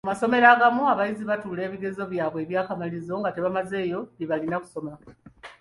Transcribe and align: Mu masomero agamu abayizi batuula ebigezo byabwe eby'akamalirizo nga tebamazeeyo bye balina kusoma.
Mu 0.03 0.09
masomero 0.11 0.45
agamu 0.55 0.81
abayizi 0.93 1.23
batuula 1.31 1.61
ebigezo 1.67 2.01
byabwe 2.11 2.39
eby'akamalirizo 2.43 3.13
nga 3.21 3.33
tebamazeeyo 3.35 3.99
bye 4.15 4.27
balina 4.29 4.57
kusoma. 4.63 4.93